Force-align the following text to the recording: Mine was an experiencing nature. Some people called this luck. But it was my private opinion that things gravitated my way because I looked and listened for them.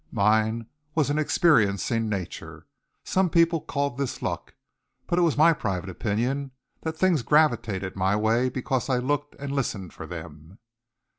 Mine 0.11 0.65
was 0.95 1.11
an 1.11 1.19
experiencing 1.19 2.09
nature. 2.09 2.65
Some 3.03 3.29
people 3.29 3.61
called 3.61 3.99
this 3.99 4.23
luck. 4.23 4.55
But 5.05 5.19
it 5.19 5.21
was 5.21 5.37
my 5.37 5.53
private 5.53 5.91
opinion 5.91 6.53
that 6.81 6.97
things 6.97 7.21
gravitated 7.21 7.95
my 7.95 8.15
way 8.15 8.49
because 8.49 8.89
I 8.89 8.97
looked 8.97 9.35
and 9.35 9.51
listened 9.53 9.93
for 9.93 10.07
them. 10.07 10.57